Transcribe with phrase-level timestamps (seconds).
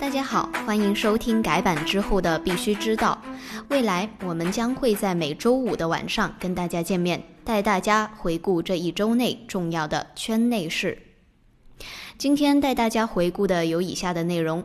[0.00, 3.20] 大家好，欢迎收听改版之后的必须知道。
[3.68, 11.02] 未来我们将会在每周五的晚上跟大家见面，带大家回顾这一周内重要的圈内事。
[12.16, 14.64] 今天带大家回顾的有以下的内容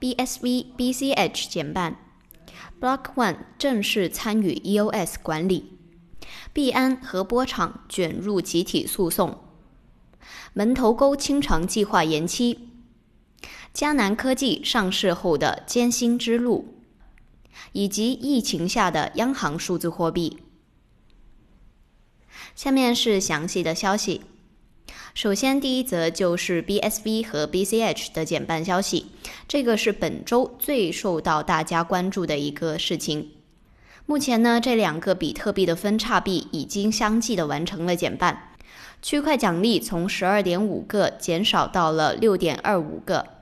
[0.00, 1.96] ：BSV BCH 减半
[2.80, 5.78] ，Block One 正式参与 EOS 管理，
[6.52, 9.38] 币安和波场卷入集体诉讼，
[10.54, 12.70] 门头沟清偿计划延期。
[13.76, 16.76] 迦南科技上市后的艰辛之路，
[17.72, 20.38] 以及疫情下的央行数字货币。
[22.54, 24.22] 下面是详细的消息。
[25.12, 29.08] 首先，第一则就是 BSV 和 BCH 的减半消息，
[29.46, 33.32] 这个是本周最受到大家关注的一个事情。
[34.06, 38.54] 目前呢，这两个比特币的分叉币已经相继的完成了减半，
[39.02, 43.35] 区块奖励从十二点五个减少到了六点二五个。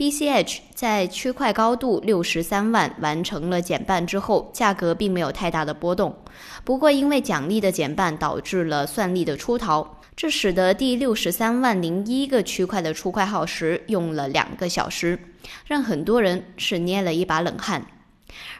[0.00, 6.16] BCH 在区块高度六十三万完成了减半之后，价格并没有太大的波动。
[6.64, 15.18] 不过，因为奖励的减半导致了算力的出逃，这使得第六十三万零一个区块的出块耗时用了两个小时，
[15.66, 17.86] 让很多人是捏了一把冷汗。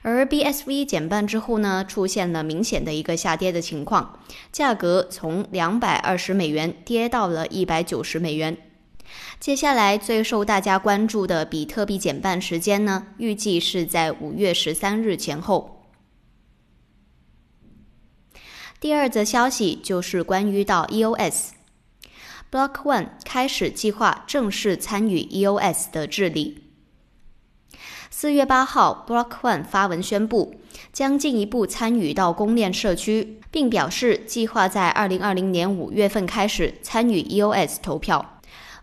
[0.03, 4.19] 而 BSV 减半之后呢，出现了明显的一个下跌的情况，
[4.53, 8.59] 价格从两百二十美元跌到了一百九十美元。
[9.39, 15.87] 接下来最受大家关注的比特币减半时间呢，预计是在五月十三日前后。
[18.81, 26.65] 第二则消息就是关于到 EOS，Block One 开始计划正式参与 EOS 的治理。
[28.11, 30.55] 四月八号，Block One 发文宣布
[30.93, 38.40] 将进一步参与到公链社区，并表示计划在二零二零年五月份开始参与 EOS 投票。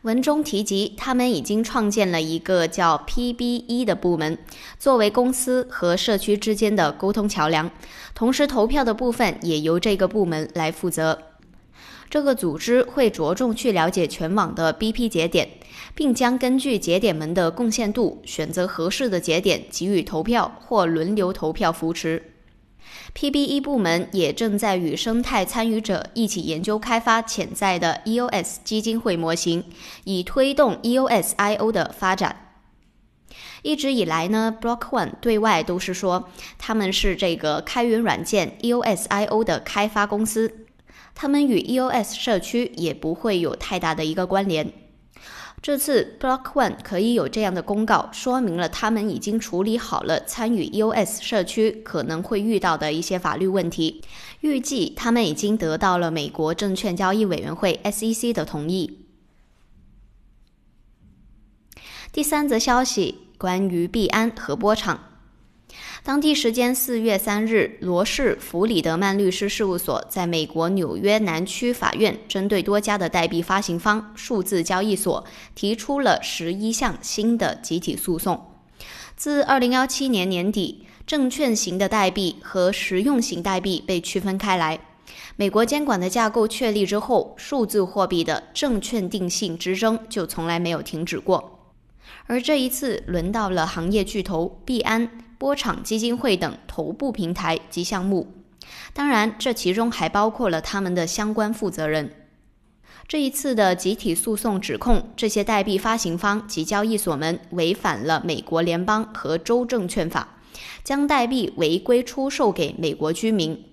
[0.08, 4.38] 文中提及，他们已经创建了一个叫 PBE 的部门，
[4.80, 7.69] 作为公司和社区之间的沟通桥梁。
[8.16, 11.19] 同时，投票的部分也由这个部门来负责。
[12.09, 15.50] 这个组织会着重去了解全网的 BP 节点，
[15.94, 22.37] 并将根据节点们的贡献度，选择合适的节点给予投票或轮流投票扶持。
[23.16, 29.63] PBE 部门也正在与生态参与者一起研究开发潜在的 EOS 基金会模型，
[30.03, 32.44] 以推动 EOS IO 的发展。
[33.63, 40.66] 一直以来呢，Block One 对外都是说他们是这个开源软件 EOS IO 的开发公司，
[41.13, 44.72] 他们与 EOS 社区也不会有太大的一个关联。
[45.67, 54.01] 这次 Block One 可以有这样的公告，说明了他们已经处理好了参与 US 社区可能会遇到的一些法律问题。
[54.39, 59.00] 预计他们已经得到了美国证券交易委员会 SEC 的同意。
[62.13, 65.06] 第三则消息，关于币安和波场。
[66.07, 78.53] 当地时间四月三日，罗氏弗里德曼律师事务所在美国纽约南区法院针对多家的代币发行方数字交易所提出了十一项新的集体诉讼。
[79.18, 84.79] 自二零幺七年年底，证券型的代币和实用型代币被区分开来。
[85.35, 91.59] 美国监管的架构确立之后，数字货币的证券定性之争就从来没有停止过。
[92.28, 95.25] 而这一次，轮到了行业巨头币安。
[95.38, 98.34] 波场基金会等头部平台及项目，
[98.94, 102.12] 当然，这其中还包括了他们的相关负责人。
[103.08, 110.40] 这一次的集体诉讼指控这些代币发行方及交易所们违反了美国联邦和州证券法，
[110.84, 113.64] 将代币违规出售给美国居民。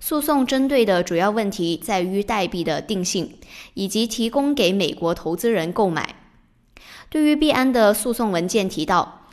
[0.00, 3.36] 诉讼针对的主要问题在于代币的定性，
[3.74, 6.14] 以及提供给美国投资人购买。
[7.10, 9.23] 对于币安的诉讼文件提到。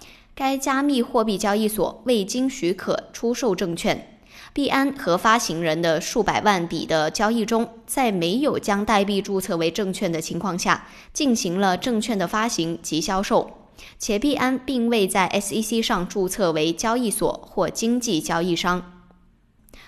[0.41, 4.19] 该加密货币交易所未经许可出售证券，
[4.53, 13.51] 币安和发行人的数百万笔的交易中，在没有将代币注册为证券的情况下，进行了证券的发行及销售，
[13.99, 19.03] 且币安并未在 SEC 上注册为交易所或经纪交易商。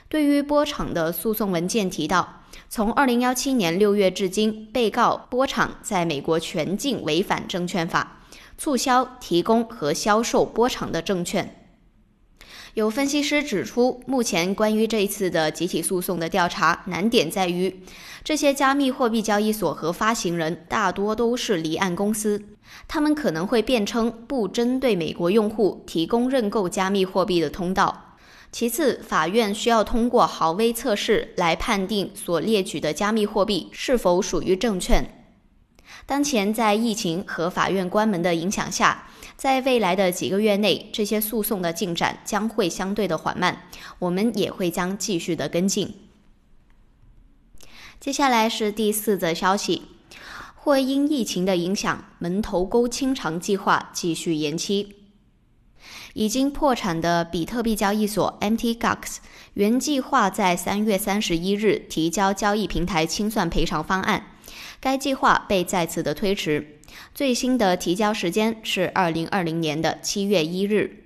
[0.08, 8.20] 对于波场的诉讼文件提到，从2017年6月至今，被告波场在美国全境违反证券法。
[8.58, 11.60] 促销、提供和销售波长的证券。
[12.74, 17.84] 有分析师指出，目前关于这一次的集体诉讼的调查难点在于，
[18.24, 22.42] 这些加密货币交易所和发行人大多都是离岸公司，
[22.88, 28.16] 他们可能会辩称不针对美国用户提供认购加密货币的通道。
[28.52, 35.23] 其次，法院需要通过豪威测试来判定所列举的加密货币是否属于证券。
[36.06, 39.08] 当前在疫情和法院关门的影响下，
[39.38, 43.64] 在未来的几个月内，这些诉讼的进展将会相对的缓慢，
[44.00, 45.96] 我们也会将继续的跟进。
[48.00, 49.84] 接下来是第四则消息，
[50.56, 54.98] 或因疫情的影响，门头沟清偿计划继续延期。
[56.14, 59.18] 已经破产的比特币交易所 MTGOX
[59.56, 64.28] 原计划在三月三十一日提交交易平台清算赔偿方案，
[64.84, 66.82] 该计划被再次的推迟，
[67.16, 71.06] 最新的提交时间是二零二零年的七月一日。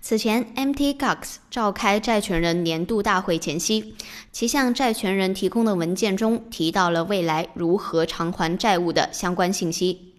[0.00, 3.94] 此前，MTGOX 召开债权人年度大会前夕，
[4.32, 10.16] 其向债权人提供的文件中提到了未来如何偿还债务的相关信息。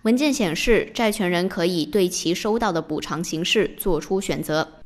[0.00, 4.81] 文件显示，债权人可以对其收到的补偿形式做出选择，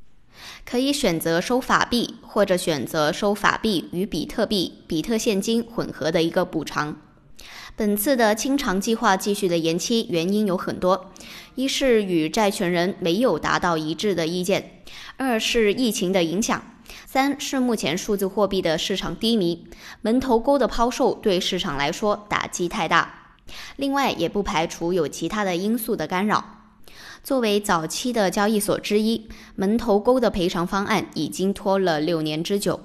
[0.65, 6.97] 可以选择收法币，或者选择收法币与比特币、比特现金混合的一个补偿。
[7.77, 11.13] 本次的清偿计划继续的延期原因有很多：
[11.57, 14.63] 一是与债权人没有达到一致的意见；
[15.19, 16.59] 二是疫情的影响；
[17.07, 19.67] 三是目前数字货币的市场低迷，
[20.01, 23.35] 门头沟的抛售对市场来说打击太大。
[23.77, 26.56] 另外，也不排除有其他的因素的干扰。
[27.27, 29.27] 作为早期的交易所之一，
[29.57, 32.79] 门头沟的赔偿方案已经拖了六年之久。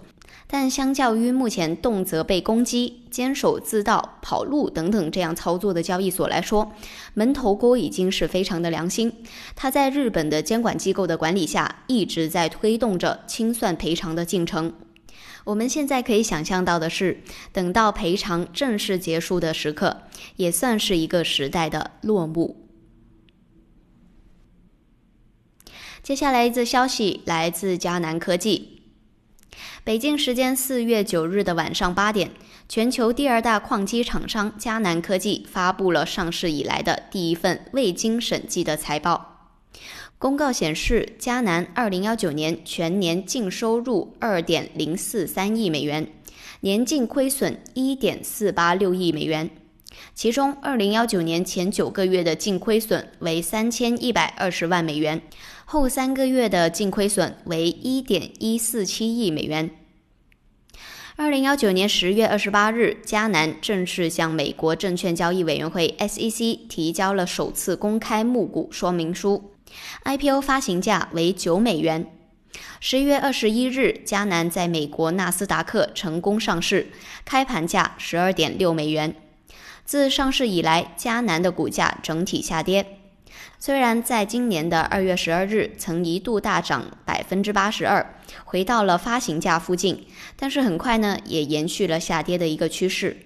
[0.47, 6.71] 但相较于目前动辄被攻击、坚守自盗、跑路等等这样操作的交易所来说，
[7.13, 9.13] 门头沟已经是非常的良心。
[9.55, 14.73] 它在日本的监管机构的管理下，一直在推动着清算赔偿的进程。
[15.43, 17.21] 我们现在可以想象到的是，
[17.53, 19.97] 等到赔偿正式结束的时刻，
[20.37, 22.70] 也算是一个时代的落幕。
[26.03, 28.81] 接下来一则消息来自迦南科技。
[29.83, 32.31] 北京时间四月九日的晚上八点，
[32.67, 39.53] 全球第二大矿机厂商迦南科技发布了上市以来的第一份未经审计的财报。
[40.17, 46.11] 公告显示，迦南二零幺九年全年净收入二点零四三亿美元，
[46.61, 49.51] 年净亏损一点四八六亿美元。
[50.15, 55.21] 其中，二零幺九年前九个月的净亏损为三千一百二十万美元，
[55.73, 59.71] 后三个月的净亏损为一点一四七亿美元。
[61.15, 69.53] 二零幺九年十月二十八日，迦南正式向美国证券交易委员会 SEC 提交了首次公开募股说明书。
[70.03, 72.05] IPO 发行价为九美元。
[72.81, 76.91] 十一月二十一日，迦南在美国纳斯达克成功上市，
[77.23, 79.15] 开盘价十二点六美元。
[79.85, 82.97] 自上市以来，迦南的股价整体下跌。
[83.63, 93.17] 虽然在今年的二月十二日曾一度大涨百分之八十二，回到了发行价附近，但是很快呢也延续了下跌的一个趋势。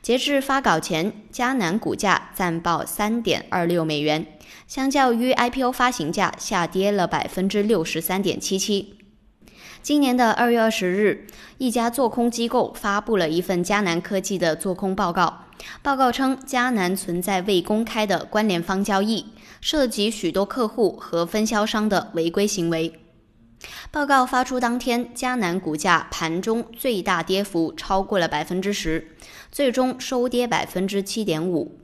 [0.00, 4.24] 截至发稿前，迦南股价暂报三点二六美元。
[4.66, 8.96] 相较于 IPO 发行价下跌了百分之六十三点七七。
[9.82, 11.26] 今年的二月二十日，
[11.58, 15.44] 一家做空机构发布了一份迦南科技的做空报告。
[15.82, 19.26] 报告称，迦南存在未公开的关联方交易，
[19.60, 23.00] 涉及许多客户和分销商的违规行为。
[23.90, 29.16] 报告发出当天，迦南股价盘中最大跌幅超过了百分之十，
[29.50, 31.78] 最终收跌百分之七点五。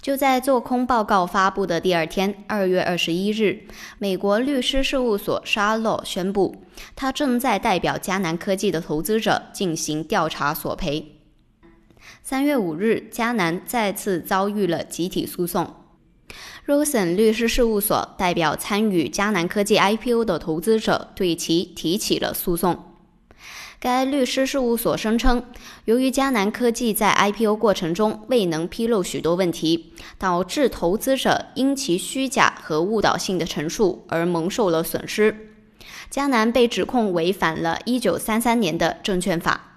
[0.00, 3.64] 就在做空报告发布的第二天，二月二十一日，
[3.98, 6.62] 美国律师事务所沙洛宣布，
[6.94, 11.17] 他正在代表迦南科技的投资者进行调查索赔。
[12.30, 15.74] 三月五日，迦南再次遭遇了集体诉讼
[16.66, 22.84] ，Rosen 律师事务所代表参与迦南科技 IPO 的投资者对其提起了诉讼。
[23.80, 25.42] 该律师事务所声称，
[25.86, 35.54] 由于迦南科技在 IPO 过程中未能披露许多问题，导致投资者因其虚假和误导性的陈述而蒙受了损失。
[36.12, 39.67] 迦南被指控违反了一九三三年的证券法。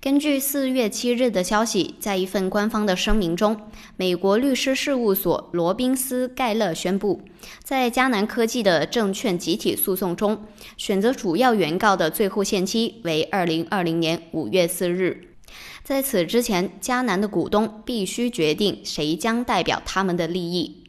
[0.00, 3.60] 根据四月七日的消息，在一份官方的声明中，
[3.96, 7.20] 美国律师事务所罗宾斯盖勒宣布，
[7.64, 10.44] 在迦南科技的证券集体诉讼中，
[10.76, 15.34] 选择主要原告的最后限期为二零二零年五月四日。
[15.82, 20.84] 在此之前，迦南的股东必须决定谁将代表他们的利益。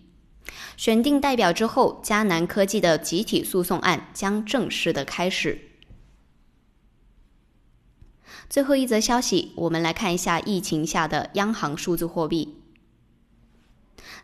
[0.78, 5.69] 选定代表之后，迦南科技的集体诉讼案将正式的开始。
[8.50, 12.56] 最后一则消息，我们来看一下疫情下的央行数字货币。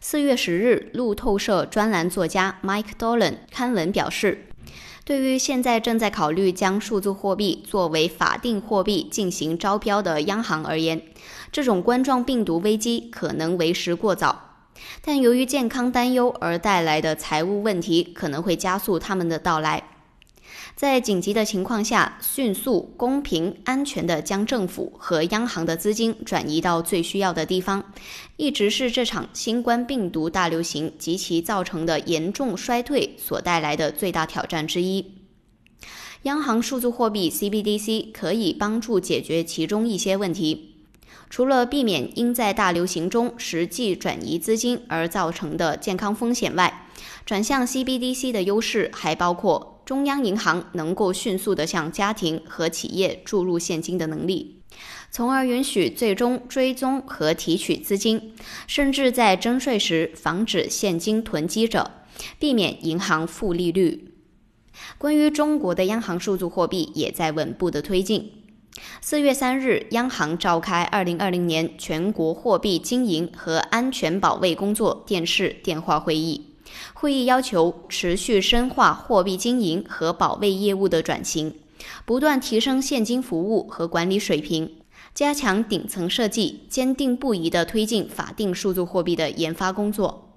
[0.01, 4.47] 四月十日，路透社专栏作家 Mike Dolan 刊文表示，
[5.03, 11.03] 对于现在正在考虑将数字货币作为法定货币进行招标的央行而言，
[11.51, 14.41] 这种冠状病毒危机可能为时过早。
[15.03, 19.83] 但由于健康担忧而带来的财务问题，可能会加速他们的到来。
[20.75, 27.93] 在紧急的情况下，迅速、公平、安全地将政府和央行的资金转移到最需要的地方，
[28.35, 35.13] 一直是这场新冠病毒大流行及其造成的严重衰退所带来的最大挑战之一。
[36.23, 40.75] 央行数字货币 CBDC 可以帮助解决其中一些问题，
[41.29, 46.87] 除了避免因在大流行中实际转移资金而造成的健康风险外，
[47.25, 49.74] 转向 CBDC 的优势还包括。
[49.85, 54.61] 中央银行能够迅速地向家庭和企业注入现金的能力，
[55.11, 58.33] 从而允许最终追踪和提取资金，
[58.65, 61.91] 甚至在征税时防止现金囤积者，
[62.39, 64.11] 避免银行负利率。
[64.97, 68.31] 关于中国的央行数字货币也在稳步的推进。
[68.99, 76.54] 四月三日，央行召开二零二零年全国货币经营和安全保卫工作电视电话会议。
[76.93, 81.55] 会议要求持续深化货币经营和保卫业务的转型，
[82.05, 84.77] 不断提升现金服务和管理水平，
[85.13, 90.33] 加强顶层设计，坚定不移地推进法定数字货币的研发工作。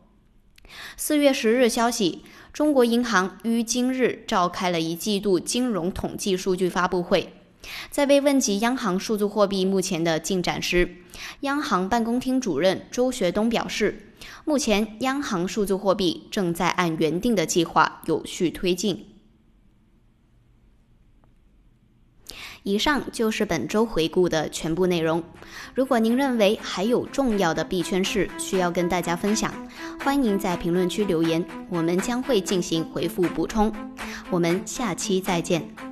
[0.96, 7.32] 四月十日消息，中国银行于今日召开了一季度金融统计数据发布会。
[7.90, 10.96] 在被问及央行数字货币目前的进展时，
[11.40, 14.12] 央行办公厅主任周学东表示，
[14.44, 19.06] 目前央行数字货币正在按原定的计划有序推进。
[22.64, 25.22] 以上就是本周回顾的全部内容。
[25.74, 29.54] 如果您认为还有重要的币圈事需要跟大家分享，
[30.00, 33.72] 欢迎在评论区留言，我们将会进行回复补充。
[34.28, 35.87] 我们下期再见。